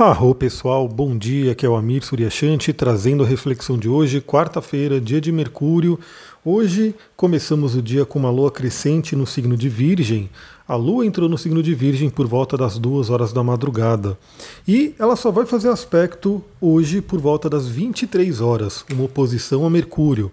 Arro 0.00 0.34
pessoal, 0.34 0.88
bom 0.88 1.14
dia, 1.14 1.52
aqui 1.52 1.66
é 1.66 1.68
o 1.68 1.76
Amir 1.76 2.02
Suryashanti 2.02 2.72
trazendo 2.72 3.22
a 3.22 3.26
reflexão 3.26 3.76
de 3.76 3.86
hoje, 3.86 4.18
quarta-feira, 4.18 4.98
dia 4.98 5.20
de 5.20 5.30
Mercúrio. 5.30 6.00
Hoje 6.42 6.94
começamos 7.14 7.74
o 7.74 7.82
dia 7.82 8.06
com 8.06 8.18
uma 8.18 8.30
lua 8.30 8.50
crescente 8.50 9.14
no 9.14 9.26
signo 9.26 9.58
de 9.58 9.68
Virgem. 9.68 10.30
A 10.66 10.74
lua 10.74 11.04
entrou 11.04 11.28
no 11.28 11.36
signo 11.36 11.62
de 11.62 11.74
Virgem 11.74 12.08
por 12.08 12.26
volta 12.26 12.56
das 12.56 12.78
duas 12.78 13.10
horas 13.10 13.30
da 13.30 13.42
madrugada. 13.44 14.18
E 14.66 14.94
ela 14.98 15.16
só 15.16 15.30
vai 15.30 15.44
fazer 15.44 15.68
aspecto 15.68 16.42
hoje 16.58 17.02
por 17.02 17.20
volta 17.20 17.50
das 17.50 17.68
23 17.68 18.40
horas, 18.40 18.82
uma 18.90 19.04
oposição 19.04 19.66
a 19.66 19.70
Mercúrio. 19.70 20.32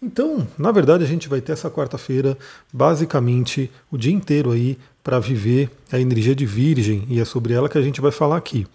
Então, 0.00 0.46
na 0.56 0.70
verdade, 0.70 1.02
a 1.02 1.06
gente 1.06 1.28
vai 1.28 1.40
ter 1.40 1.52
essa 1.52 1.68
quarta-feira 1.68 2.38
basicamente 2.72 3.70
o 3.90 3.98
dia 3.98 4.12
inteiro 4.12 4.52
aí 4.52 4.78
para 5.02 5.18
viver 5.18 5.70
a 5.90 5.98
energia 5.98 6.34
de 6.34 6.46
Virgem 6.46 7.04
e 7.08 7.18
é 7.18 7.24
sobre 7.24 7.52
ela 7.52 7.68
que 7.68 7.78
a 7.78 7.82
gente 7.82 8.00
vai 8.00 8.12
falar 8.12 8.36
aqui. 8.36 8.66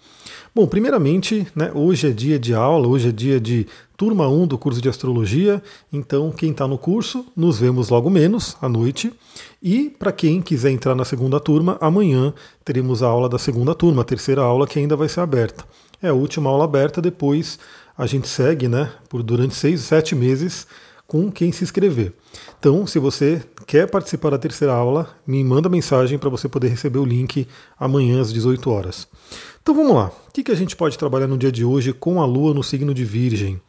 Bom, 0.54 0.66
primeiramente, 0.66 1.46
né, 1.54 1.70
hoje 1.74 2.08
é 2.08 2.10
dia 2.10 2.38
de 2.38 2.54
aula, 2.54 2.86
hoje 2.86 3.08
é 3.08 3.12
dia 3.12 3.40
de 3.40 3.66
turma 3.96 4.28
1 4.28 4.46
do 4.46 4.58
curso 4.58 4.82
de 4.82 4.88
astrologia, 4.88 5.62
então 5.92 6.30
quem 6.30 6.50
está 6.50 6.68
no 6.68 6.76
curso, 6.76 7.24
nos 7.34 7.58
vemos 7.58 7.88
logo 7.88 8.10
menos 8.10 8.56
à 8.60 8.68
noite. 8.68 9.12
E 9.62 9.90
para 9.98 10.12
quem 10.12 10.42
quiser 10.42 10.70
entrar 10.70 10.94
na 10.94 11.04
segunda 11.04 11.40
turma, 11.40 11.78
amanhã 11.80 12.34
teremos 12.64 13.02
a 13.02 13.06
aula 13.06 13.28
da 13.28 13.38
segunda 13.38 13.74
turma, 13.74 14.02
a 14.02 14.04
terceira 14.04 14.42
aula 14.42 14.66
que 14.66 14.78
ainda 14.78 14.94
vai 14.94 15.08
ser 15.08 15.20
aberta. 15.20 15.64
É 16.02 16.08
a 16.08 16.14
última 16.14 16.50
aula 16.50 16.64
aberta, 16.64 17.00
depois 17.00 17.58
a 17.96 18.06
gente 18.06 18.28
segue 18.28 18.68
né, 18.68 18.92
por 19.08 19.22
durante 19.22 19.54
seis, 19.54 19.80
sete 19.80 20.14
meses 20.14 20.66
com 21.06 21.30
quem 21.30 21.52
se 21.52 21.64
inscrever. 21.64 22.12
Então, 22.58 22.86
se 22.86 22.98
você 22.98 23.42
quer 23.66 23.88
participar 23.88 24.30
da 24.30 24.38
terceira 24.38 24.72
aula, 24.72 25.08
me 25.26 25.42
manda 25.44 25.68
mensagem 25.68 26.18
para 26.18 26.30
você 26.30 26.48
poder 26.48 26.68
receber 26.68 26.98
o 26.98 27.04
link 27.04 27.46
amanhã 27.78 28.20
às 28.20 28.32
18 28.32 28.70
horas. 28.70 29.06
Então 29.62 29.74
vamos 29.74 29.94
lá. 29.94 30.10
O 30.28 30.30
que 30.30 30.52
a 30.52 30.54
gente 30.54 30.76
pode 30.76 30.98
trabalhar 30.98 31.26
no 31.26 31.38
dia 31.38 31.50
de 31.50 31.64
hoje 31.64 31.92
com 31.92 32.20
a 32.20 32.26
Lua 32.26 32.52
no 32.52 32.62
signo 32.62 32.92
de 32.92 33.04
Virgem? 33.04 33.60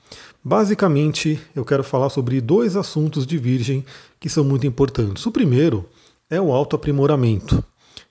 Basicamente, 0.44 1.40
eu 1.56 1.64
quero 1.64 1.84
falar 1.84 2.10
sobre 2.10 2.42
dois 2.42 2.76
assuntos 2.76 3.26
de 3.26 3.38
Virgem 3.38 3.86
que 4.20 4.30
são 4.30 4.44
muito 4.44 4.68
importantes. 4.68 5.26
O 5.26 5.32
primeiro 5.32 5.88
é 6.30 6.40
o 6.40 6.52
autoaprimoramento. 6.52 7.64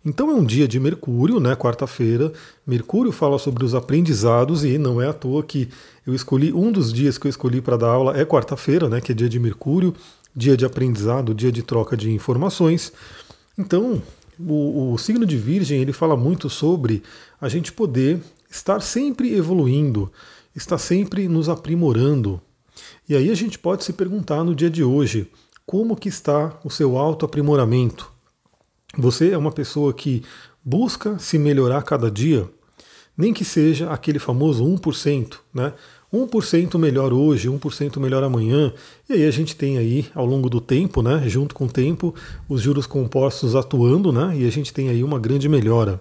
Então 0.05 0.31
é 0.31 0.35
um 0.35 0.45
dia 0.45 0.69
de 0.69 0.79
Mercúrio, 0.79 1.41
né? 1.41 1.57
Quarta-feira. 1.57 2.31
Mercúrio 2.67 3.11
fala 3.11 3.39
sobre 3.39 3.65
os 3.65 3.75
aprendizados 3.75 4.63
e 4.63 4.77
não 4.77 5.01
é 5.01 5.09
à 5.09 5.15
toa 5.15 5.43
que 5.43 5.71
eu 6.07 6.15
escolhi 6.15 6.53
um 6.53 6.71
dos 6.71 6.93
dias 6.93 7.17
que 7.17 7.27
eu 7.27 7.31
escolhi 7.31 7.63
para 7.63 7.79
dar 7.79 7.89
aula 7.89 8.15
é 8.15 8.23
quarta-feira, 8.23 8.87
né? 8.87 9.01
Que 9.01 9.13
é 9.13 9.15
dia 9.15 9.31
de 9.31 9.41
Mercúrio, 9.41 9.95
dia 10.37 10.59
de 10.59 10.67
aprendizado, 10.67 11.35
dia 11.35 11.51
de 11.51 11.63
troca 11.63 11.97
de 11.97 12.13
informações. 12.13 12.93
Então 13.57 14.03
o, 14.39 14.93
o 14.93 14.99
signo 14.99 15.25
de 15.25 15.39
Virgem 15.39 15.81
ele 15.81 15.93
fala 15.93 16.19
muito 16.19 16.51
sobre 16.51 17.03
a 17.41 17.49
gente 17.49 17.73
poder 17.73 18.21
estar 18.51 18.81
sempre 18.81 19.35
evoluindo, 19.35 20.13
estar 20.55 20.77
sempre 20.77 21.29
nos 21.29 21.49
aprimorando. 21.49 22.43
E 23.09 23.17
aí 23.17 23.31
a 23.31 23.35
gente 23.35 23.59
pode 23.59 23.85
se 23.85 23.95
perguntar 23.95 24.45
no 24.45 24.55
dia 24.55 24.69
de 24.69 24.85
hoje 24.85 25.31
como 25.65 25.97
que 25.97 26.11
está 26.11 26.59
o 26.63 26.69
seu 26.69 26.99
autoaprimoramento 26.99 28.14
você 28.97 29.31
é 29.31 29.39
uma 29.39 29.53
pessoa 29.53 29.93
que 29.93 30.23
busca 30.65 31.19
se 31.19 31.39
melhorar 31.39 31.83
cada 31.83 32.11
dia, 32.11 32.49
nem 33.17 33.33
que 33.33 33.45
seja 33.45 33.91
aquele 33.91 34.19
famoso 34.19 34.65
1%, 34.65 35.37
né? 35.53 35.73
1% 36.13 36.79
melhor 36.79 37.13
hoje, 37.13 37.49
1% 37.49 37.99
melhor 37.99 38.23
amanhã. 38.23 38.73
E 39.09 39.15
aí 39.15 39.27
a 39.27 39.31
gente 39.33 39.57
tem 39.57 39.79
aí, 39.79 40.07
ao 40.15 40.25
longo 40.25 40.49
do 40.49 40.61
tempo, 40.61 41.03
né, 41.03 41.25
junto 41.27 41.55
com 41.57 41.65
o 41.65 41.71
tempo, 41.71 42.15
os 42.49 42.63
juros 42.63 42.87
compostos 42.87 43.57
atuando, 43.57 44.13
né, 44.13 44.33
e 44.37 44.47
a 44.47 44.51
gente 44.51 44.73
tem 44.73 44.89
aí 44.89 45.03
uma 45.03 45.19
grande 45.19 45.49
melhora. 45.49 46.01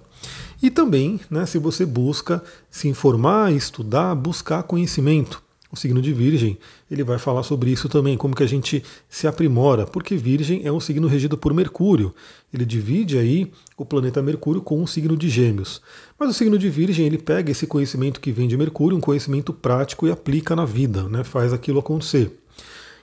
E 0.62 0.70
também, 0.70 1.20
né, 1.32 1.48
se 1.48 1.58
você 1.58 1.84
busca 1.84 2.44
se 2.70 2.88
informar, 2.88 3.52
estudar, 3.52 4.14
buscar 4.14 4.62
conhecimento 4.64 5.42
o 5.74 5.76
signo 5.76 6.04
de 6.04 6.14
Virgem, 6.14 6.56
ele 6.90 7.04
vai 7.04 7.18
falar 7.18 7.42
sobre 7.42 7.72
isso 7.72 7.90
também, 7.90 8.16
como 8.16 8.36
que 8.36 8.44
a 8.44 8.48
gente 8.48 8.84
se 9.10 9.26
aprimora, 9.26 9.88
porque 9.88 10.16
Virgem 10.16 10.62
é 10.64 10.72
um 10.72 10.80
signo 10.80 11.08
regido 11.08 11.36
por 11.36 11.52
Mercúrio. 11.52 12.14
Ele 12.53 12.64
divide 12.64 13.18
aí 13.18 13.52
o 13.75 13.84
planeta 13.84 14.22
Mercúrio 14.22 14.62
com 14.62 14.80
um 14.80 14.86
signo 14.86 15.18
de 15.18 15.28
Gêmeos. 15.28 15.81
Mas 16.20 16.30
o 16.30 16.34
signo 16.34 16.59
de 16.59 16.70
Virgem, 16.70 17.08
ele 17.08 17.18
pega 17.18 17.52
esse 17.52 17.66
conhecimento 17.66 18.22
que 18.22 18.31
vem 18.31 18.47
de 18.47 18.56
Mercúrio, 18.56 18.96
um 18.96 19.02
conhecimento 19.02 19.52
prático 19.52 20.06
e 20.06 20.12
aplica 20.12 20.56
na 20.56 20.64
vida, 20.64 21.09
né? 21.09 21.24
Faz 21.24 21.52
aquilo 21.52 21.80
acontecer. 21.80 22.40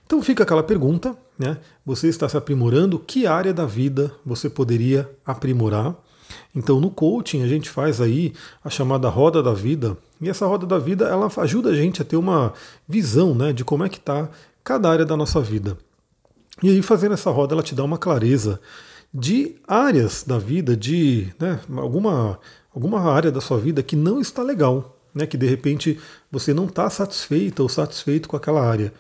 Então 0.07 0.23
fica 0.23 0.45
aquela 0.45 0.63
pergunta, 0.63 1.19
né? 1.37 1.59
Você 1.85 2.07
está 2.07 2.29
se 2.29 2.37
aprimorando? 2.37 3.01
Que 3.01 3.27
área 3.27 3.53
da 3.53 3.67
vida 3.67 4.15
você 4.25 4.49
poderia 4.49 5.11
aprimorar? 5.27 5.97
Então, 6.55 6.81
no 6.81 6.91
coaching, 6.91 7.43
a 7.43 7.47
gente 7.47 7.71
faz 7.71 8.01
aí 8.01 8.33
a 8.65 8.69
chamada 8.69 9.09
roda 9.09 9.43
da 9.43 9.55
vida, 9.55 9.97
e 10.21 10.29
essa 10.29 10.47
roda 10.47 10.67
da 10.67 10.79
vida 10.79 11.07
ela 11.07 11.31
ajuda 11.39 11.71
a 11.71 11.75
gente 11.75 12.03
a 12.03 12.05
ter 12.05 12.17
uma 12.17 12.53
visão 12.89 13.35
né, 13.35 13.53
de 13.53 13.65
como 13.65 13.85
é 13.85 13.89
que 13.89 13.99
está 13.99 14.29
cada 14.65 14.91
área 14.91 15.07
da 15.07 15.17
nossa 15.17 15.41
vida. 15.41 15.79
E 16.63 16.69
aí, 16.69 16.83
fazendo 16.83 17.15
essa 17.15 17.31
roda, 17.31 17.55
ela 17.55 17.63
te 17.63 17.75
dá 17.75 17.85
uma 17.85 17.97
clareza 17.97 18.61
de 19.13 19.57
áreas 19.67 20.25
da 20.27 20.39
vida, 20.39 20.77
de 20.77 21.29
né, 21.39 21.61
alguma, 21.77 22.39
alguma 22.75 23.01
área 23.01 23.31
da 23.31 23.41
sua 23.41 23.59
vida 23.59 23.83
que 23.83 23.97
não 23.97 24.21
está 24.21 24.43
legal, 24.43 24.97
né, 25.15 25.27
que 25.27 25.37
de 25.37 25.47
repente 25.47 25.99
você 26.31 26.53
não 26.53 26.67
está 26.67 26.89
satisfeita 26.91 27.63
ou 27.63 27.69
satisfeito 27.69 28.29
com 28.29 28.37
aquela 28.37 28.63
área. 28.63 28.93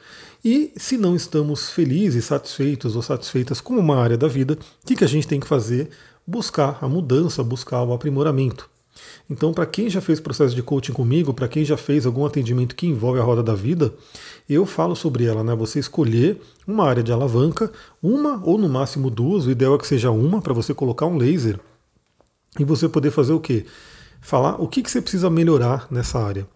E 0.45 0.73
se 0.77 0.97
não 0.97 1.15
estamos 1.15 1.71
felizes, 1.71 2.25
satisfeitos 2.25 2.97
ou 2.97 3.03
satisfeitas 3.03 3.61
com 3.61 3.77
uma 3.77 3.97
área 3.97 4.17
da 4.17 4.27
vida, 4.27 4.55
o 4.55 4.87
que, 4.87 4.97
que 4.97 5.05
a 5.05 5.09
gente 5.09 5.29
tem 5.29 5.39
que 5.39 5.47
fazer? 5.47 5.91
Buscar 6.31 6.79
a 6.81 6.89
mudança, 6.89 7.43
buscar 7.43 7.83
o 7.83 7.93
aprimoramento. 7.93 8.71
Então, 9.29 9.53
para 9.53 9.67
quem 9.67 9.89
já 9.89 10.01
fez 10.01 10.21
processo 10.21 10.55
de 10.55 10.63
coaching 10.63 10.93
comigo, 10.93 11.35
para 11.35 11.49
quem 11.49 11.65
já 11.65 11.77
fez 11.77 12.07
algum 12.07 12.25
atendimento 12.25 12.75
que 12.75 12.87
envolve 12.87 13.19
a 13.19 13.23
roda 13.23 13.43
da 13.43 13.55
vida, 13.55 13.93
eu 14.49 14.65
falo 14.67 14.95
sobre 14.95 15.25
ela, 15.25 15.43
né? 15.43 15.55
Você 15.55 15.79
escolher 15.79 16.41
uma 16.67 16.85
área 16.85 17.03
de 17.03 17.13
alavanca, 17.13 17.73
uma 18.03 18.41
ou 18.45 18.59
no 18.59 18.69
máximo 18.69 19.11
duas, 19.11 19.47
o 19.47 19.51
ideal 19.51 19.75
é 19.75 19.79
que 19.79 19.87
seja 19.87 20.11
uma, 20.11 20.41
para 20.41 20.55
você 20.55 20.75
colocar 20.75 21.07
um 21.07 21.17
laser 21.17 21.59
e 22.59 22.65
você 22.65 22.89
poder 22.89 23.11
fazer 23.11 23.33
o 23.33 23.41
quê? 23.41 23.65
Falar 24.21 24.61
o 24.61 24.69
que, 24.69 24.83
que 24.83 24.91
você 24.91 25.01
precisa 25.01 25.31
melhorar 25.31 25.87
nessa 25.91 26.19
área. 26.19 26.47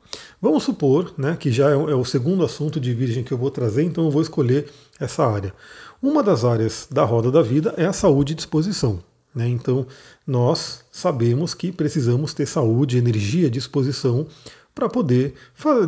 Vamos 0.40 0.64
supor 0.64 1.14
né, 1.16 1.36
que 1.38 1.50
já 1.50 1.70
é, 1.70 1.74
é 1.74 1.94
o 1.94 2.04
segundo 2.04 2.44
assunto 2.44 2.78
de 2.78 2.92
virgem 2.92 3.24
que 3.24 3.32
eu 3.32 3.38
vou 3.38 3.50
trazer, 3.50 3.84
então 3.84 4.04
eu 4.04 4.10
vou 4.10 4.22
escolher 4.22 4.68
essa 5.00 5.24
área. 5.26 5.54
Uma 6.02 6.22
das 6.22 6.44
áreas 6.44 6.86
da 6.90 7.04
roda 7.04 7.30
da 7.30 7.40
vida 7.40 7.72
é 7.76 7.86
a 7.86 7.92
saúde 7.92 8.32
e 8.32 8.36
disposição. 8.36 9.00
Né? 9.34 9.48
Então, 9.48 9.86
nós 10.26 10.84
sabemos 10.92 11.54
que 11.54 11.72
precisamos 11.72 12.32
ter 12.32 12.46
saúde, 12.46 12.98
energia, 12.98 13.50
disposição 13.50 14.26
para 14.74 14.88
poder 14.88 15.34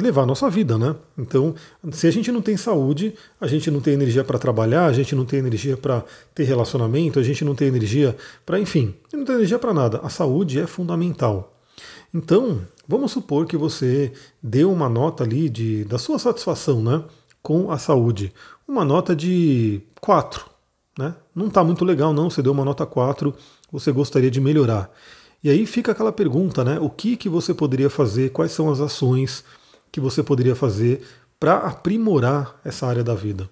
levar 0.01 0.23
a 0.23 0.27
nossa 0.27 0.49
vida, 0.49 0.79
né? 0.79 0.95
Então, 1.19 1.55
se 1.91 2.07
a 2.07 2.11
gente 2.11 2.31
não 2.31 2.41
tem 2.41 2.57
saúde, 2.57 3.15
a 3.41 3.47
gente 3.49 3.69
não 3.69 3.81
tem 3.81 3.95
energia 3.95 4.23
para 4.23 4.39
trabalhar, 4.39 4.87
a 4.87 4.93
gente 4.93 5.15
não 5.15 5.25
tem 5.25 5.41
energia 5.41 5.77
para 5.77 6.05
ter 6.33 6.45
relacionamento, 6.45 7.19
a 7.19 7.23
gente 7.23 7.45
não 7.45 7.55
tem 7.55 7.67
energia 7.67 8.17
para, 8.45 8.61
enfim, 8.61 8.95
não 9.13 9.25
tem 9.25 9.35
energia 9.35 9.59
para 9.59 9.75
nada. 9.75 10.01
A 10.05 10.09
saúde 10.09 10.61
é 10.61 10.67
fundamental. 10.69 11.53
Então, 12.15 12.61
vamos 12.87 13.11
supor 13.11 13.47
que 13.47 13.57
você 13.57 14.13
deu 14.41 14.73
uma 14.73 14.89
nota 14.89 15.25
ali 15.25 15.49
de, 15.49 15.85
da 15.85 15.99
sua 15.99 16.19
satisfação, 16.19 16.81
né, 16.81 17.03
com 17.43 17.73
a 17.73 17.79
saúde, 17.79 18.33
uma 18.69 18.85
nota 18.85 19.17
de 19.17 19.81
4, 20.01 20.47
né? 20.99 21.15
Não 21.35 21.49
está 21.49 21.63
muito 21.63 21.85
legal, 21.85 22.13
não. 22.13 22.31
Você 22.31 22.43
deu 22.43 22.53
uma 22.53 22.65
nota 22.65 22.87
4, 22.87 23.35
você 23.71 23.93
gostaria 23.93 24.31
de 24.31 24.41
melhorar. 24.41 24.91
E 25.43 25.51
aí 25.51 25.67
fica 25.67 25.93
aquela 25.93 26.13
pergunta, 26.13 26.65
né? 26.65 26.79
O 26.81 26.89
que, 26.89 27.17
que 27.17 27.29
você 27.29 27.53
poderia 27.53 27.91
fazer? 27.91 28.31
Quais 28.31 28.53
são 28.53 28.71
as 28.71 28.81
ações 28.81 29.45
que 29.93 30.01
você 30.01 30.23
poderia 30.23 30.55
fazer 30.55 31.03
para 31.39 31.59
aprimorar 31.59 32.59
essa 32.65 32.87
área 32.87 33.05
da 33.05 33.15
vida? 33.15 33.49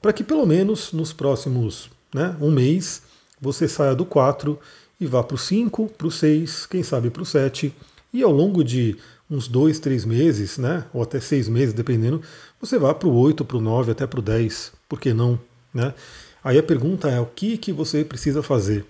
Para 0.00 0.12
que 0.12 0.22
pelo 0.22 0.46
menos 0.46 0.92
nos 0.92 1.12
próximos 1.12 1.90
né, 2.14 2.36
um 2.40 2.50
mês 2.50 3.02
você 3.40 3.66
saia 3.66 3.94
do 3.94 4.04
4 4.04 4.58
e 5.00 5.06
vá 5.06 5.22
para 5.22 5.34
o 5.34 5.38
5, 5.38 5.88
para 5.96 6.06
o 6.06 6.10
6, 6.10 6.66
quem 6.66 6.82
sabe 6.82 7.10
para 7.10 7.22
o 7.22 7.26
7, 7.26 7.74
e 8.12 8.22
ao 8.22 8.30
longo 8.30 8.62
de 8.62 8.96
uns 9.28 9.48
2, 9.48 9.80
3 9.80 10.04
meses, 10.04 10.58
né, 10.58 10.84
ou 10.92 11.02
até 11.02 11.18
6 11.18 11.48
meses, 11.48 11.74
dependendo, 11.74 12.20
você 12.60 12.78
vá 12.78 12.94
para 12.94 13.08
o 13.08 13.14
8, 13.14 13.44
para 13.44 13.56
o 13.56 13.60
9, 13.60 13.92
até 13.92 14.06
para 14.06 14.20
o 14.20 14.22
10, 14.22 14.72
por 14.88 15.00
que 15.00 15.12
não? 15.12 15.40
Né? 15.72 15.94
Aí 16.42 16.58
a 16.58 16.62
pergunta 16.62 17.08
é: 17.08 17.20
o 17.20 17.26
que, 17.26 17.56
que 17.56 17.72
você 17.72 18.04
precisa 18.04 18.42
fazer? 18.42 18.84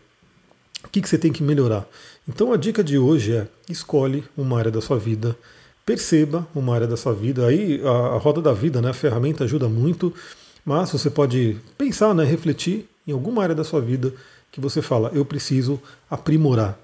O 0.84 0.88
que, 0.88 1.00
que 1.00 1.08
você 1.08 1.18
tem 1.18 1.32
que 1.32 1.42
melhorar? 1.42 1.86
Então 2.28 2.52
a 2.52 2.56
dica 2.56 2.82
de 2.82 2.98
hoje 2.98 3.36
é: 3.36 3.48
escolhe 3.68 4.24
uma 4.36 4.58
área 4.58 4.70
da 4.70 4.80
sua 4.80 4.98
vida, 4.98 5.36
perceba 5.84 6.46
uma 6.54 6.74
área 6.74 6.86
da 6.86 6.96
sua 6.96 7.12
vida. 7.12 7.46
Aí 7.46 7.80
a, 7.84 8.14
a 8.14 8.18
roda 8.18 8.40
da 8.40 8.52
vida, 8.52 8.80
né, 8.80 8.90
a 8.90 8.94
ferramenta 8.94 9.44
ajuda 9.44 9.68
muito, 9.68 10.12
mas 10.64 10.90
você 10.90 11.10
pode 11.10 11.56
pensar, 11.76 12.14
né, 12.14 12.24
refletir 12.24 12.88
em 13.06 13.12
alguma 13.12 13.42
área 13.42 13.54
da 13.54 13.64
sua 13.64 13.80
vida 13.80 14.12
que 14.50 14.60
você 14.60 14.82
fala: 14.82 15.10
eu 15.14 15.24
preciso 15.24 15.80
aprimorar, 16.10 16.78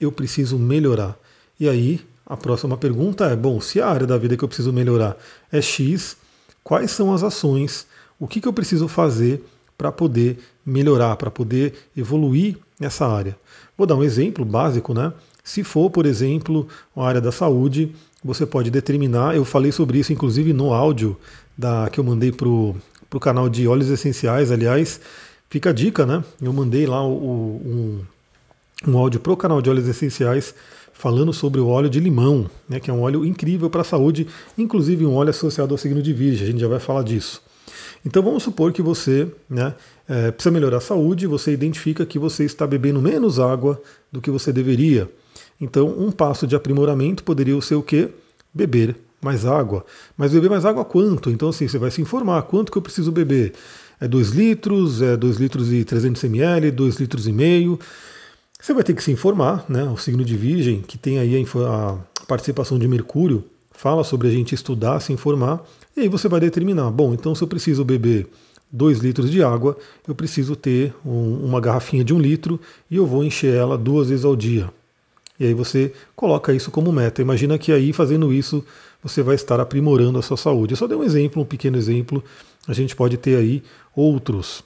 eu 0.00 0.12
preciso 0.12 0.58
melhorar. 0.58 1.18
E 1.58 1.68
aí 1.68 2.00
a 2.26 2.36
próxima 2.36 2.76
pergunta 2.76 3.26
é: 3.26 3.36
bom, 3.36 3.60
se 3.60 3.80
a 3.80 3.88
área 3.88 4.06
da 4.06 4.18
vida 4.18 4.36
que 4.36 4.44
eu 4.44 4.48
preciso 4.48 4.72
melhorar 4.72 5.16
é 5.50 5.62
X, 5.62 6.16
quais 6.62 6.90
são 6.90 7.14
as 7.14 7.22
ações? 7.22 7.86
O 8.18 8.26
que, 8.26 8.40
que 8.40 8.48
eu 8.48 8.52
preciso 8.52 8.88
fazer 8.88 9.44
para 9.78 9.92
poder 9.92 10.38
melhorar, 10.66 11.16
para 11.16 11.30
poder 11.30 11.72
evoluir 11.96 12.56
nessa 12.80 13.06
área. 13.06 13.36
Vou 13.76 13.86
dar 13.86 13.94
um 13.94 14.02
exemplo 14.02 14.44
básico, 14.44 14.92
né? 14.92 15.12
Se 15.44 15.62
for, 15.62 15.88
por 15.88 16.04
exemplo, 16.04 16.66
uma 16.94 17.06
área 17.06 17.20
da 17.20 17.30
saúde, 17.30 17.94
você 18.22 18.44
pode 18.44 18.70
determinar. 18.70 19.36
Eu 19.36 19.44
falei 19.44 19.70
sobre 19.70 19.98
isso, 19.98 20.12
inclusive, 20.12 20.52
no 20.52 20.74
áudio 20.74 21.16
da, 21.56 21.88
que 21.90 21.98
eu 22.00 22.04
mandei 22.04 22.32
para 22.32 22.48
o 22.48 23.20
canal 23.20 23.48
de 23.48 23.66
óleos 23.66 23.88
essenciais. 23.88 24.50
Aliás, 24.50 25.00
fica 25.48 25.70
a 25.70 25.72
dica, 25.72 26.04
né? 26.04 26.22
Eu 26.42 26.52
mandei 26.52 26.84
lá 26.86 27.02
o, 27.06 27.62
um, 27.64 28.00
um 28.86 28.98
áudio 28.98 29.20
para 29.20 29.32
o 29.32 29.36
canal 29.36 29.62
de 29.62 29.70
óleos 29.70 29.88
essenciais 29.88 30.54
falando 30.92 31.32
sobre 31.32 31.60
o 31.60 31.68
óleo 31.68 31.88
de 31.88 32.00
limão, 32.00 32.50
né, 32.68 32.80
que 32.80 32.90
é 32.90 32.92
um 32.92 33.02
óleo 33.02 33.24
incrível 33.24 33.70
para 33.70 33.82
a 33.82 33.84
saúde, 33.84 34.26
inclusive 34.58 35.06
um 35.06 35.14
óleo 35.14 35.30
associado 35.30 35.72
ao 35.72 35.78
signo 35.78 36.02
de 36.02 36.12
Virgem, 36.12 36.42
a 36.42 36.50
gente 36.50 36.60
já 36.60 36.66
vai 36.66 36.80
falar 36.80 37.04
disso. 37.04 37.40
Então 38.04 38.22
vamos 38.22 38.42
supor 38.42 38.72
que 38.72 38.82
você 38.82 39.28
né, 39.48 39.74
é, 40.08 40.30
precisa 40.30 40.52
melhorar 40.52 40.78
a 40.78 40.80
saúde, 40.80 41.26
você 41.26 41.52
identifica 41.52 42.06
que 42.06 42.18
você 42.18 42.44
está 42.44 42.66
bebendo 42.66 43.02
menos 43.02 43.38
água 43.38 43.80
do 44.10 44.20
que 44.20 44.30
você 44.30 44.52
deveria. 44.52 45.10
Então 45.60 45.88
um 45.98 46.10
passo 46.10 46.46
de 46.46 46.54
aprimoramento 46.54 47.24
poderia 47.24 47.60
ser 47.60 47.74
o 47.74 47.82
quê? 47.82 48.08
Beber 48.52 48.96
mais 49.20 49.44
água. 49.44 49.84
Mas 50.16 50.32
beber 50.32 50.48
mais 50.48 50.64
água 50.64 50.84
quanto? 50.84 51.30
Então 51.30 51.48
assim, 51.48 51.66
você 51.66 51.78
vai 51.78 51.90
se 51.90 52.00
informar, 52.00 52.42
quanto 52.42 52.70
que 52.70 52.78
eu 52.78 52.82
preciso 52.82 53.10
beber? 53.10 53.52
É 54.00 54.06
2 54.06 54.30
litros, 54.30 55.02
é 55.02 55.16
2 55.16 55.36
litros 55.36 55.72
e 55.72 55.84
300 55.84 56.22
ml, 56.24 56.70
2 56.70 56.96
litros 56.96 57.26
e 57.26 57.32
meio. 57.32 57.78
Você 58.60 58.72
vai 58.72 58.82
ter 58.82 58.94
que 58.94 59.02
se 59.02 59.10
informar, 59.10 59.64
né? 59.68 59.84
O 59.84 59.96
signo 59.96 60.24
de 60.24 60.36
Virgem, 60.36 60.82
que 60.82 60.98
tem 60.98 61.18
aí 61.18 61.44
a, 61.66 61.98
participação 62.26 62.78
de 62.78 62.86
Mercúrio, 62.86 63.44
fala 63.78 64.02
sobre 64.02 64.26
a 64.26 64.30
gente 64.30 64.56
estudar, 64.56 64.98
se 64.98 65.12
informar, 65.12 65.64
e 65.96 66.00
aí 66.00 66.08
você 66.08 66.28
vai 66.28 66.40
determinar, 66.40 66.90
bom, 66.90 67.14
então 67.14 67.32
se 67.32 67.44
eu 67.44 67.46
preciso 67.46 67.84
beber 67.84 68.26
2 68.72 68.98
litros 68.98 69.30
de 69.30 69.40
água, 69.40 69.78
eu 70.06 70.16
preciso 70.16 70.56
ter 70.56 70.92
um, 71.06 71.44
uma 71.44 71.60
garrafinha 71.60 72.02
de 72.02 72.12
um 72.12 72.18
litro 72.18 72.60
e 72.90 72.96
eu 72.96 73.06
vou 73.06 73.22
encher 73.22 73.54
ela 73.54 73.78
duas 73.78 74.08
vezes 74.08 74.24
ao 74.24 74.34
dia. 74.34 74.68
E 75.38 75.46
aí 75.46 75.54
você 75.54 75.92
coloca 76.16 76.52
isso 76.52 76.72
como 76.72 76.90
meta. 76.90 77.22
Imagina 77.22 77.56
que 77.56 77.70
aí 77.70 77.92
fazendo 77.92 78.32
isso 78.32 78.64
você 79.00 79.22
vai 79.22 79.36
estar 79.36 79.60
aprimorando 79.60 80.18
a 80.18 80.22
sua 80.22 80.36
saúde. 80.36 80.72
Eu 80.72 80.76
só 80.76 80.88
dei 80.88 80.98
um 80.98 81.04
exemplo, 81.04 81.40
um 81.40 81.46
pequeno 81.46 81.78
exemplo. 81.78 82.22
A 82.66 82.72
gente 82.72 82.96
pode 82.96 83.16
ter 83.16 83.36
aí 83.36 83.62
outros. 83.94 84.64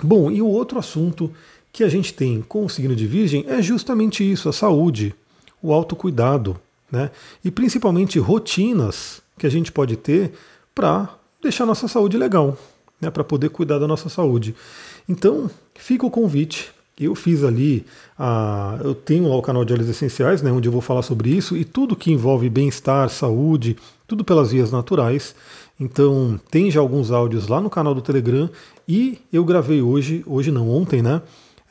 Bom, 0.00 0.30
e 0.30 0.40
o 0.40 0.46
outro 0.46 0.78
assunto 0.78 1.32
que 1.72 1.82
a 1.82 1.88
gente 1.88 2.14
tem 2.14 2.40
com 2.42 2.64
o 2.64 2.70
signo 2.70 2.94
de 2.94 3.08
Virgem 3.08 3.44
é 3.48 3.60
justamente 3.60 4.22
isso, 4.22 4.48
a 4.48 4.52
saúde, 4.52 5.12
o 5.60 5.72
autocuidado, 5.72 6.56
né? 6.90 7.10
E 7.44 7.50
principalmente 7.50 8.18
rotinas 8.18 9.22
que 9.38 9.46
a 9.46 9.50
gente 9.50 9.72
pode 9.72 9.96
ter 9.96 10.32
para 10.74 11.08
deixar 11.42 11.66
nossa 11.66 11.88
saúde 11.88 12.16
legal, 12.16 12.56
né? 13.00 13.10
Para 13.10 13.24
poder 13.24 13.50
cuidar 13.50 13.78
da 13.78 13.86
nossa 13.86 14.08
saúde. 14.08 14.54
Então, 15.08 15.50
fica 15.74 16.06
o 16.06 16.10
convite. 16.10 16.70
Eu 16.98 17.14
fiz 17.14 17.42
ali, 17.42 17.86
a, 18.18 18.78
eu 18.84 18.94
tenho 18.94 19.26
lá 19.28 19.36
o 19.36 19.42
canal 19.42 19.64
de 19.64 19.72
óleos 19.72 19.88
essenciais, 19.88 20.42
né, 20.42 20.52
onde 20.52 20.68
eu 20.68 20.72
vou 20.72 20.82
falar 20.82 21.00
sobre 21.00 21.30
isso 21.30 21.56
e 21.56 21.64
tudo 21.64 21.96
que 21.96 22.12
envolve 22.12 22.50
bem-estar, 22.50 23.08
saúde, 23.08 23.74
tudo 24.06 24.22
pelas 24.22 24.52
vias 24.52 24.70
naturais. 24.70 25.34
Então, 25.78 26.38
tem 26.50 26.70
já 26.70 26.78
alguns 26.78 27.10
áudios 27.10 27.48
lá 27.48 27.58
no 27.58 27.70
canal 27.70 27.94
do 27.94 28.02
Telegram 28.02 28.50
e 28.86 29.18
eu 29.32 29.42
gravei 29.46 29.80
hoje, 29.80 30.22
hoje 30.26 30.50
não, 30.50 30.68
ontem, 30.68 31.00
né? 31.00 31.22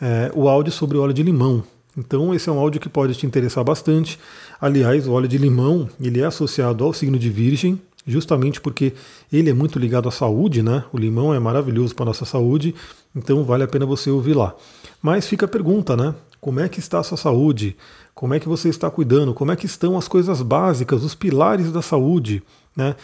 é, 0.01 0.31
o 0.33 0.47
áudio 0.47 0.71
sobre 0.71 0.97
óleo 0.97 1.13
de 1.13 1.23
limão. 1.23 1.63
Então 1.99 2.33
esse 2.33 2.47
é 2.47 2.51
um 2.51 2.57
áudio 2.57 2.79
que 2.79 2.87
pode 2.87 3.13
te 3.13 3.25
interessar 3.25 3.61
bastante. 3.61 4.17
Aliás, 4.59 5.05
o 5.05 5.11
óleo 5.11 5.27
de 5.27 5.37
limão 5.37 5.89
ele 5.99 6.21
é 6.21 6.25
associado 6.25 6.85
ao 6.85 6.93
signo 6.93 7.19
de 7.19 7.29
Virgem, 7.29 7.79
justamente 8.07 8.61
porque 8.61 8.93
ele 9.31 9.49
é 9.49 9.53
muito 9.53 9.77
ligado 9.77 10.07
à 10.07 10.11
saúde, 10.11 10.63
né? 10.63 10.85
O 10.93 10.97
limão 10.97 11.33
é 11.33 11.39
maravilhoso 11.39 11.93
para 11.93 12.05
nossa 12.05 12.23
saúde, 12.23 12.73
então 13.13 13.43
vale 13.43 13.63
a 13.63 13.67
pena 13.67 13.85
você 13.85 14.09
ouvir 14.09 14.33
lá. 14.33 14.55
Mas 15.01 15.27
fica 15.27 15.45
a 15.45 15.49
pergunta, 15.49 15.97
né? 15.97 16.15
Como 16.39 16.61
é 16.61 16.69
que 16.69 16.79
está 16.79 16.99
a 16.99 17.03
sua 17.03 17.17
saúde? 17.17 17.75
Como 18.15 18.33
é 18.33 18.39
que 18.39 18.47
você 18.47 18.69
está 18.69 18.89
cuidando? 18.89 19.33
Como 19.33 19.51
é 19.51 19.55
que 19.57 19.65
estão 19.65 19.97
as 19.97 20.07
coisas 20.07 20.41
básicas, 20.41 21.03
os 21.03 21.13
pilares 21.13 21.69
da 21.69 21.81
saúde, 21.81 22.41
né? 22.75 22.95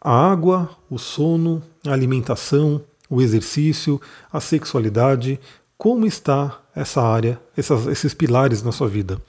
A 0.00 0.30
água, 0.30 0.70
o 0.88 0.96
sono, 0.96 1.60
a 1.84 1.92
alimentação, 1.92 2.80
o 3.10 3.20
exercício, 3.20 4.00
a 4.32 4.38
sexualidade, 4.38 5.40
como 5.76 6.06
está 6.06 6.60
essa 6.74 7.02
área, 7.02 7.40
essas, 7.56 7.86
esses 7.86 8.14
pilares 8.14 8.62
na 8.62 8.72
sua 8.72 8.88
vida? 8.88 9.20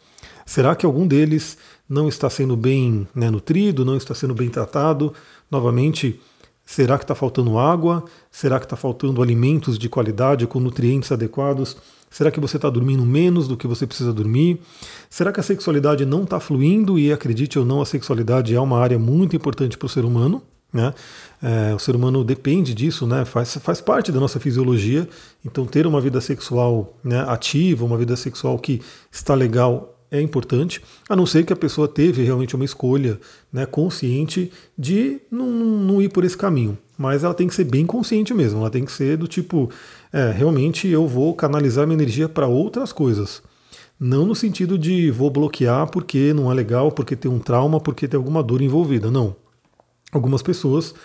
Será 0.45 0.75
que 0.75 0.85
algum 0.85 1.07
deles 1.07 1.57
não 1.89 2.07
está 2.07 2.29
sendo 2.29 2.55
bem 2.55 3.07
né, 3.15 3.29
nutrido, 3.29 3.83
não 3.83 3.97
está 3.97 4.13
sendo 4.13 4.33
bem 4.33 4.49
tratado? 4.49 5.13
Novamente, 5.49 6.19
será 6.63 6.97
que 6.97 7.03
está 7.03 7.15
faltando 7.15 7.57
água? 7.57 8.05
Será 8.31 8.59
que 8.59 8.65
está 8.65 8.75
faltando 8.75 9.21
alimentos 9.21 9.79
de 9.79 9.89
qualidade 9.89 10.45
com 10.45 10.59
nutrientes 10.59 11.11
adequados? 11.11 11.77
Será 12.09 12.31
que 12.31 12.39
você 12.39 12.57
está 12.57 12.69
dormindo 12.69 13.05
menos 13.05 13.47
do 13.47 13.57
que 13.57 13.67
você 13.67 13.87
precisa 13.87 14.13
dormir? 14.13 14.61
Será 15.09 15.33
que 15.33 15.39
a 15.39 15.43
sexualidade 15.43 16.05
não 16.05 16.23
está 16.23 16.39
fluindo? 16.39 16.97
E 16.97 17.11
acredite 17.11 17.57
ou 17.57 17.65
não, 17.65 17.81
a 17.81 17.85
sexualidade 17.85 18.55
é 18.55 18.61
uma 18.61 18.79
área 18.79 18.99
muito 18.99 19.35
importante 19.35 19.77
para 19.77 19.87
o 19.87 19.89
ser 19.89 20.05
humano. 20.05 20.41
Né? 20.75 20.93
É, 21.41 21.73
o 21.73 21.79
ser 21.79 21.95
humano 21.95 22.21
depende 22.21 22.73
disso, 22.73 23.07
né? 23.07 23.23
faz, 23.23 23.55
faz 23.61 23.79
parte 23.79 24.11
da 24.11 24.19
nossa 24.19 24.41
fisiologia. 24.41 25.07
Então, 25.45 25.65
ter 25.65 25.87
uma 25.87 26.01
vida 26.01 26.19
sexual 26.19 26.97
né, 27.01 27.23
ativa, 27.29 27.85
uma 27.85 27.97
vida 27.97 28.13
sexual 28.17 28.59
que 28.59 28.81
está 29.09 29.33
legal, 29.33 29.93
é 30.11 30.21
importante, 30.21 30.81
a 31.09 31.15
não 31.15 31.25
ser 31.25 31.45
que 31.45 31.53
a 31.53 31.55
pessoa 31.55 31.87
teve 31.87 32.23
realmente 32.23 32.55
uma 32.55 32.65
escolha 32.65 33.19
né, 33.51 33.65
consciente 33.65 34.51
de 34.77 35.21
não, 35.31 35.47
não 35.47 36.01
ir 36.01 36.09
por 36.09 36.25
esse 36.25 36.37
caminho. 36.37 36.77
Mas 36.97 37.23
ela 37.23 37.33
tem 37.33 37.47
que 37.47 37.55
ser 37.55 37.63
bem 37.63 37.85
consciente 37.85 38.33
mesmo, 38.33 38.59
ela 38.59 38.69
tem 38.69 38.83
que 38.83 38.91
ser 38.91 39.17
do 39.17 39.27
tipo, 39.27 39.69
é, 40.11 40.31
realmente 40.31 40.87
eu 40.87 41.07
vou 41.07 41.33
canalizar 41.33 41.87
minha 41.87 41.97
energia 41.97 42.27
para 42.27 42.47
outras 42.47 42.91
coisas. 42.91 43.41
Não 43.97 44.25
no 44.25 44.35
sentido 44.35 44.77
de 44.77 45.09
vou 45.09 45.29
bloquear 45.29 45.89
porque 45.89 46.33
não 46.33 46.51
é 46.51 46.53
legal, 46.53 46.91
porque 46.91 47.15
tem 47.15 47.31
um 47.31 47.39
trauma, 47.39 47.79
porque 47.79 48.07
tem 48.07 48.17
alguma 48.17 48.43
dor 48.43 48.61
envolvida. 48.61 49.09
Não. 49.09 49.35
Algumas 50.15 50.41
pessoas 50.41 50.95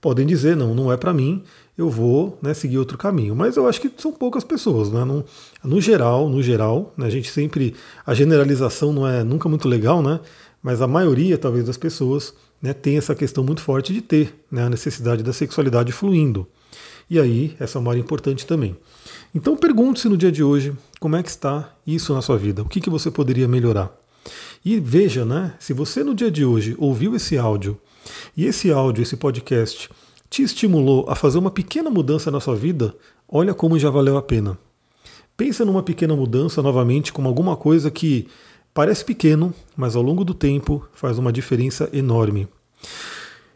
podem 0.00 0.26
dizer, 0.26 0.56
não, 0.56 0.74
não 0.74 0.92
é 0.92 0.96
para 0.96 1.14
mim, 1.14 1.44
eu 1.78 1.88
vou 1.88 2.36
né, 2.42 2.52
seguir 2.52 2.78
outro 2.78 2.98
caminho. 2.98 3.36
Mas 3.36 3.56
eu 3.56 3.68
acho 3.68 3.80
que 3.80 3.88
são 3.96 4.10
poucas 4.10 4.42
pessoas, 4.42 4.90
né? 4.90 5.04
No, 5.04 5.24
no 5.62 5.80
geral, 5.80 6.28
no 6.28 6.42
geral, 6.42 6.92
né, 6.96 7.06
a 7.06 7.10
gente 7.10 7.30
sempre. 7.30 7.74
A 8.04 8.12
generalização 8.12 8.92
não 8.92 9.06
é 9.06 9.22
nunca 9.22 9.48
muito 9.48 9.68
legal, 9.68 10.02
né? 10.02 10.18
Mas 10.60 10.82
a 10.82 10.88
maioria, 10.88 11.38
talvez, 11.38 11.64
das 11.64 11.76
pessoas 11.76 12.34
né, 12.60 12.72
tem 12.72 12.98
essa 12.98 13.14
questão 13.14 13.44
muito 13.44 13.60
forte 13.60 13.92
de 13.92 14.00
ter 14.00 14.34
né, 14.50 14.64
a 14.64 14.68
necessidade 14.68 15.22
da 15.22 15.32
sexualidade 15.32 15.92
fluindo. 15.92 16.44
E 17.08 17.20
aí, 17.20 17.54
essa 17.60 17.78
é 17.78 17.80
uma 17.80 17.92
área 17.92 18.00
importante 18.00 18.44
também. 18.44 18.76
Então 19.32 19.56
pergunte-se 19.56 20.08
no 20.08 20.16
dia 20.16 20.32
de 20.32 20.42
hoje 20.42 20.72
como 20.98 21.14
é 21.14 21.22
que 21.22 21.28
está 21.28 21.72
isso 21.86 22.12
na 22.12 22.20
sua 22.20 22.36
vida, 22.36 22.62
o 22.62 22.68
que, 22.68 22.80
que 22.80 22.90
você 22.90 23.12
poderia 23.12 23.46
melhorar. 23.46 23.92
E 24.64 24.80
veja, 24.80 25.24
né, 25.24 25.54
se 25.60 25.72
você 25.72 26.02
no 26.02 26.16
dia 26.16 26.32
de 26.32 26.44
hoje 26.44 26.74
ouviu 26.78 27.14
esse 27.14 27.38
áudio 27.38 27.78
e 28.36 28.46
esse 28.46 28.70
áudio, 28.70 29.02
esse 29.02 29.16
podcast, 29.16 29.90
te 30.28 30.42
estimulou 30.42 31.06
a 31.08 31.14
fazer 31.14 31.38
uma 31.38 31.50
pequena 31.50 31.90
mudança 31.90 32.30
na 32.30 32.40
sua 32.40 32.56
vida, 32.56 32.94
olha 33.28 33.54
como 33.54 33.78
já 33.78 33.90
valeu 33.90 34.16
a 34.16 34.22
pena. 34.22 34.58
Pensa 35.36 35.64
numa 35.64 35.82
pequena 35.82 36.16
mudança 36.16 36.62
novamente 36.62 37.12
como 37.12 37.28
alguma 37.28 37.56
coisa 37.56 37.90
que 37.90 38.26
parece 38.72 39.04
pequeno, 39.04 39.54
mas 39.76 39.94
ao 39.94 40.02
longo 40.02 40.24
do 40.24 40.34
tempo 40.34 40.86
faz 40.94 41.18
uma 41.18 41.32
diferença 41.32 41.88
enorme. 41.92 42.48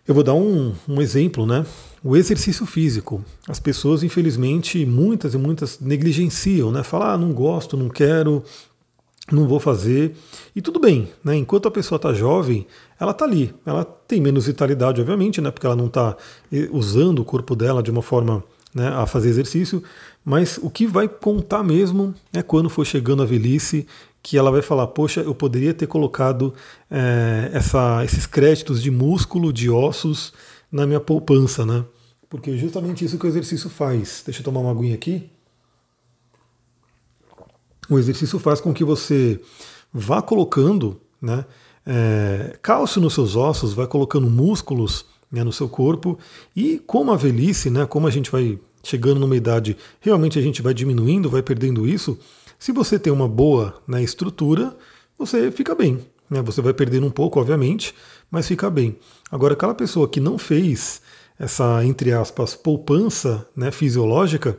Eu 0.07 0.15
vou 0.15 0.25
dar 0.25 0.35
um, 0.35 0.75
um 0.89 1.01
exemplo, 1.01 1.47
né? 1.47 1.65
O 2.03 2.17
exercício 2.17 2.67
físico. 2.67 3.25
As 3.47 3.61
pessoas, 3.61 4.03
infelizmente, 4.03 4.85
muitas 4.85 5.35
e 5.35 5.39
muitas 5.39 5.79
negligenciam, 5.79 6.73
né? 6.73 6.83
Falam, 6.83 7.09
ah, 7.09 7.19
não 7.19 7.33
gosto, 7.33 7.77
não 7.77 7.89
quero, 7.89 8.43
não 9.31 9.47
vou 9.47 9.61
fazer. 9.61 10.15
E 10.55 10.61
tudo 10.61 10.81
bem, 10.81 11.09
né? 11.25 11.37
Enquanto 11.37 11.69
a 11.69 11.71
pessoa 11.71 11.97
está 11.97 12.13
jovem, 12.13 12.67
ela 12.99 13.13
está 13.13 13.25
ali. 13.25 13.55
Ela 13.65 13.85
tem 13.85 14.21
menos 14.21 14.47
vitalidade, 14.47 15.01
obviamente, 15.01 15.41
né? 15.41 15.51
Porque 15.51 15.67
ela 15.67 15.77
não 15.77 15.87
está 15.87 16.17
usando 16.71 17.21
o 17.21 17.25
corpo 17.25 17.55
dela 17.55 17.83
de 17.83 17.91
uma 17.91 18.03
forma 18.03 18.43
né, 18.75 18.89
a 18.89 19.07
fazer 19.07 19.29
exercício. 19.29 19.83
Mas 20.25 20.59
o 20.63 20.71
que 20.71 20.87
vai 20.87 21.09
contar 21.09 21.63
mesmo 21.63 22.15
é 22.33 22.43
quando 22.43 22.69
for 22.69 22.85
chegando 22.85 23.23
a 23.23 23.27
velhice, 23.27 23.87
que 24.23 24.37
ela 24.37 24.51
vai 24.51 24.63
falar: 24.63 24.87
Poxa, 24.89 25.21
eu 25.21 25.35
poderia 25.35 25.75
ter 25.75 25.87
colocado 25.87 26.55
é, 26.91 27.51
essa, 27.53 28.05
esses 28.05 28.27
créditos 28.27 28.83
de 28.83 28.91
músculo, 28.91 29.53
de 29.53 29.71
ossos 29.71 30.33
na 30.71 30.87
minha 30.87 31.01
poupança, 31.01 31.65
né? 31.65 31.85
Porque 32.29 32.51
é 32.51 32.57
justamente 32.57 33.05
isso 33.05 33.19
que 33.19 33.27
o 33.27 33.29
exercício 33.29 33.69
faz. 33.69 34.23
Deixa 34.25 34.41
eu 34.41 34.45
tomar 34.45 34.61
uma 34.61 34.71
aguinha 34.71 34.95
aqui. 34.95 35.29
O 37.89 37.99
exercício 37.99 38.39
faz 38.39 38.61
com 38.61 38.73
que 38.73 38.85
você 38.85 39.41
vá 39.93 40.23
colocando 40.23 41.01
né, 41.21 41.45
é, 41.87 42.57
cálcio 42.63 43.01
nos 43.01 43.15
seus 43.15 43.37
ossos, 43.37 43.73
vai 43.73 43.87
colocando 43.87 44.29
músculos 44.29 45.05
né, 45.31 45.45
no 45.45 45.53
seu 45.53 45.69
corpo, 45.69 46.19
e 46.55 46.79
como 46.87 47.13
a 47.13 47.17
velhice, 47.17 47.71
né, 47.71 47.87
como 47.87 48.07
a 48.07 48.11
gente 48.11 48.31
vai 48.31 48.59
chegando 48.83 49.21
numa 49.21 49.37
idade, 49.37 49.77
realmente 50.01 50.39
a 50.39 50.43
gente 50.43 50.63
vai 50.63 50.73
diminuindo, 50.75 51.29
vai 51.29 51.43
perdendo 51.43 51.87
isso. 51.87 52.19
Se 52.59 52.73
você 52.73 52.99
tem 52.99 53.13
uma 53.13 53.29
boa 53.29 53.81
né, 53.87 54.03
estrutura, 54.03 54.77
você 55.19 55.51
fica 55.51 55.75
bem. 55.75 56.01
Né, 56.29 56.41
você 56.43 56.61
vai 56.61 56.73
perdendo 56.73 57.07
um 57.07 57.11
pouco, 57.11 57.41
obviamente, 57.41 57.95
mas 58.31 58.47
fica 58.47 58.71
bem. 58.71 58.97
Agora, 59.31 59.55
aquela 59.55 59.75
pessoa 59.75 60.09
que 60.09 60.21
não 60.21 60.39
fez 60.39 61.03
essa, 61.39 61.85
entre 61.85 62.13
aspas, 62.13 62.55
poupança 62.55 63.47
né, 63.57 63.71
fisiológica, 63.71 64.59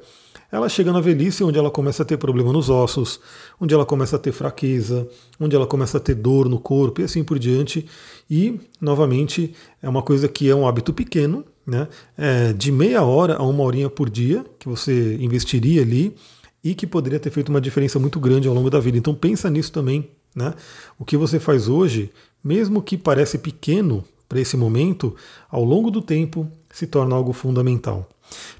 ela 0.52 0.68
chega 0.68 0.92
na 0.92 1.00
velhice 1.00 1.44
onde 1.44 1.58
ela 1.58 1.72
começa 1.72 2.04
a 2.04 2.06
ter 2.06 2.18
problema 2.18 2.52
nos 2.52 2.70
ossos, 2.70 3.20
onde 3.60 3.74
ela 3.74 3.86
começa 3.86 4.18
a 4.18 4.20
ter 4.20 4.32
fraqueza, 4.32 5.08
onde 5.40 5.56
ela 5.56 5.66
começa 5.66 5.98
a 5.98 6.02
ter 6.02 6.16
dor 6.16 6.50
no 6.50 6.60
corpo 6.60 7.02
e 7.02 7.06
assim 7.06 7.24
por 7.24 7.40
diante. 7.40 7.86
E, 8.30 8.60
novamente, 8.80 9.54
é 9.82 9.88
uma 9.88 10.02
coisa 10.02 10.28
que 10.28 10.50
é 10.50 10.56
um 10.56 10.68
hábito 10.68 10.92
pequeno, 10.94 11.46
né? 11.66 11.88
É 12.18 12.52
de 12.54 12.72
meia 12.72 13.04
hora 13.04 13.36
a 13.36 13.44
uma 13.44 13.64
horinha 13.64 13.90
por 13.90 14.10
dia 14.10 14.44
que 14.60 14.68
você 14.68 15.16
investiria 15.16 15.82
ali 15.82 16.16
e 16.64 16.76
que 16.76 16.86
poderia 16.86 17.20
ter 17.20 17.30
feito 17.30 17.50
uma 17.50 17.62
diferença 17.62 17.98
muito 17.98 18.20
grande 18.20 18.48
ao 18.48 18.54
longo 18.54 18.70
da 18.70 18.80
vida. 18.80 18.98
Então 18.98 19.16
pensa 19.16 19.50
nisso 19.50 19.72
também, 19.72 20.10
né? 20.36 20.54
O 21.00 21.06
que 21.06 21.16
você 21.16 21.40
faz 21.40 21.68
hoje, 21.68 22.12
mesmo 22.44 22.82
que 22.82 22.98
parece 22.98 23.38
pequeno 23.38 24.04
para 24.28 24.40
esse 24.40 24.56
momento, 24.56 25.16
ao 25.50 25.64
longo 25.64 25.90
do 25.92 26.02
tempo 26.02 26.50
se 26.72 26.88
torna 26.88 27.16
algo 27.16 27.34
fundamental. 27.34 28.08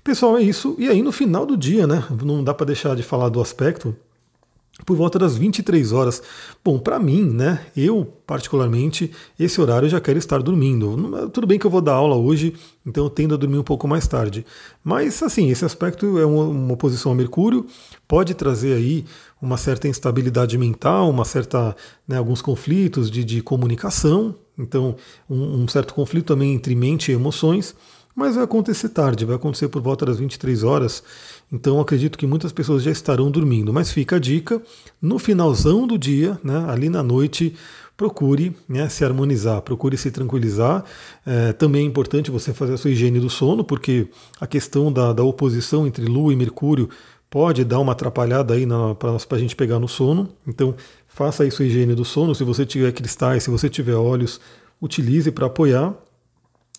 Pessoal, 0.04 0.38
é 0.38 0.42
isso. 0.42 0.76
E 0.78 0.88
aí 0.88 1.02
no 1.02 1.12
final 1.12 1.46
do 1.46 1.58
dia, 1.58 1.86
né? 1.86 2.04
Não 2.24 2.44
dá 2.44 2.54
para 2.54 2.68
deixar 2.68 2.96
de 2.96 3.04
falar 3.04 3.30
do 3.30 3.42
aspecto 3.42 3.96
por 4.86 4.96
volta 4.96 5.20
das 5.20 5.38
23 5.38 5.92
horas. 5.92 6.22
Bom, 6.64 6.80
para 6.80 7.00
mim, 7.00 7.24
né, 7.24 7.66
eu 7.76 8.14
particularmente, 8.26 9.12
esse 9.40 9.60
horário 9.60 9.86
eu 9.86 9.90
já 9.90 10.00
quero 10.00 10.18
estar 10.18 10.42
dormindo. 10.42 11.30
Tudo 11.30 11.48
bem 11.48 11.60
que 11.60 11.66
eu 11.66 11.72
vou 11.72 11.82
dar 11.82 11.94
aula 11.94 12.16
hoje, 12.16 12.54
então 12.86 13.04
eu 13.04 13.10
tendo 13.10 13.36
a 13.36 13.38
dormir 13.38 13.58
um 13.58 13.64
pouco 13.64 13.88
mais 13.88 14.08
tarde. 14.08 14.46
Mas, 14.84 15.22
assim, 15.22 15.50
esse 15.50 15.66
aspecto 15.66 16.18
é 16.18 16.26
uma, 16.26 16.74
oposição 16.74 17.12
a 17.12 17.16
Mercúrio, 17.16 17.66
pode 18.08 18.34
trazer 18.34 18.74
aí 18.74 19.06
uma 19.42 19.58
certa 19.58 19.88
instabilidade 19.88 20.58
mental, 20.58 21.10
uma 21.10 21.26
certa, 21.26 21.76
né, 22.08 22.18
alguns 22.18 22.42
conflitos 22.42 23.10
de, 23.10 23.24
de 23.24 23.42
comunicação, 23.42 24.36
então 24.58 24.96
um, 25.30 25.64
um 25.64 25.68
certo 25.68 25.94
conflito 25.94 26.28
também 26.28 26.54
entre 26.54 26.76
mente 26.76 27.12
e 27.12 27.16
emoções, 27.16 27.76
mas 28.16 28.36
vai 28.36 28.44
acontecer 28.44 28.90
tarde, 28.90 29.26
vai 29.26 29.36
acontecer 29.36 29.70
por 29.70 29.82
volta 29.82 30.06
das 30.06 30.18
23 30.20 30.64
horas. 30.64 31.04
Então 31.52 31.80
acredito 31.80 32.18
que 32.18 32.28
muitas 32.28 32.52
pessoas 32.52 32.84
já 32.84 32.92
estarão 32.92 33.32
dormindo. 33.32 33.72
Mas 33.74 33.92
fica 33.92 34.18
a 34.18 34.20
dica: 34.20 34.62
no 35.02 35.18
finalzão 35.18 35.88
do 35.88 35.98
dia, 35.98 36.40
né, 36.44 36.66
ali 36.68 36.90
na 36.90 37.02
noite, 37.02 37.56
procure 37.96 38.56
né, 38.68 38.90
se 38.90 39.06
harmonizar, 39.06 39.62
procure 39.62 39.96
se 39.98 40.12
tranquilizar. 40.12 40.84
É, 41.26 41.54
também 41.54 41.84
é 41.84 41.88
importante 41.88 42.32
você 42.32 42.54
fazer 42.54 42.74
a 42.74 42.78
sua 42.78 42.92
higiene 42.92 43.20
do 43.20 43.30
sono, 43.30 43.64
porque 43.64 44.08
a 44.40 44.48
questão 44.48 44.92
da, 44.92 45.14
da 45.14 45.24
oposição 45.24 45.86
entre 45.86 46.06
Lua 46.06 46.34
e 46.34 46.36
Mercúrio 46.36 46.90
pode 47.30 47.64
dar 47.64 47.80
uma 47.80 47.94
atrapalhada 47.94 48.56
aí 48.56 48.68
para 48.98 49.16
a 49.16 49.40
gente 49.40 49.56
pegar 49.56 49.80
no 49.80 49.88
sono. 49.88 50.30
Então 50.46 50.76
faça 51.08 51.44
aí 51.44 51.52
sua 51.52 51.66
higiene 51.66 51.96
do 51.96 52.04
sono. 52.04 52.34
Se 52.36 52.44
você 52.44 52.66
tiver 52.66 52.92
cristais, 52.92 53.44
se 53.44 53.50
você 53.50 53.70
tiver 53.70 53.96
óleos, 53.96 54.42
utilize 54.82 55.32
para 55.32 55.46
apoiar. 55.46 55.94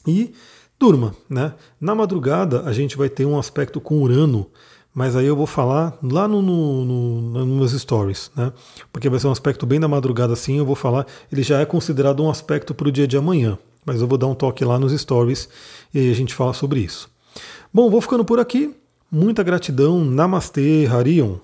E 0.07 0.35
durma, 0.83 1.15
né? 1.31 1.55
Na 1.81 1.95
madrugada 1.95 2.63
a 2.63 2.73
gente 2.73 2.97
vai 2.97 3.09
ter 3.09 3.25
um 3.25 3.39
aspecto 3.39 3.81
com 3.81 4.03
Urano, 4.03 4.51
mas 4.93 5.15
aí 5.15 5.27
eu 5.27 5.37
vou 5.37 5.47
falar 5.47 5.97
lá 6.03 6.27
no, 6.27 6.43
no, 6.43 6.85
no, 6.85 7.47
nos 7.47 7.71
stories, 7.71 8.33
né? 8.35 8.53
Porque 8.93 9.09
vai 9.09 9.21
ser 9.21 9.29
um 9.29 9.31
aspecto 9.33 9.65
bem 9.65 9.79
da 9.79 9.87
madrugada 9.87 10.33
assim, 10.33 10.59
eu 10.59 10.67
vou 10.67 10.75
falar, 10.75 11.07
ele 11.31 11.45
já 11.45 11.61
é 11.61 11.65
considerado 11.65 12.21
um 12.21 12.29
aspecto 12.29 12.75
para 12.75 12.89
o 12.89 12.91
dia 12.91 13.07
de 13.07 13.17
amanhã, 13.17 13.57
mas 13.87 14.01
eu 14.01 14.09
vou 14.09 14.19
dar 14.19 14.27
um 14.27 14.35
toque 14.35 14.65
lá 14.65 14.77
nos 14.77 14.93
stories 14.93 15.49
e 15.95 16.01
aí 16.01 16.11
a 16.11 16.15
gente 16.15 16.35
fala 16.35 16.53
sobre 16.53 16.81
isso. 16.81 17.09
Bom, 17.73 17.89
vou 17.89 18.01
ficando 18.01 18.25
por 18.25 18.41
aqui. 18.41 18.75
Muita 19.11 19.45
gratidão. 19.45 20.05
Namastê, 20.05 20.89
Harion. 20.91 21.37